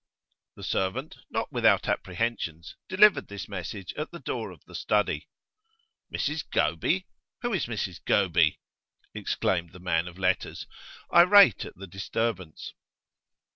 The 0.55 0.63
servant, 0.63 1.17
not 1.29 1.51
without 1.51 1.87
apprehensions, 1.87 2.75
delivered 2.89 3.27
this 3.27 3.47
message 3.47 3.93
at 3.93 4.09
the 4.09 4.17
door 4.17 4.49
of 4.49 4.65
the 4.65 4.73
study. 4.73 5.29
'Mrs 6.11 6.43
Goby? 6.49 7.05
Who 7.43 7.53
is 7.53 7.67
Mrs 7.67 8.03
Goby?' 8.03 8.59
exclaimed 9.13 9.73
the 9.73 9.79
man 9.79 10.07
of 10.07 10.17
letters, 10.17 10.65
irate 11.13 11.65
at 11.65 11.75
the 11.75 11.85
disturbance. 11.85 12.73